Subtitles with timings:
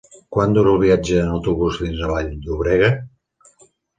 [0.35, 2.91] Quant dura el viatge en autobús fins a Vall-llobrega?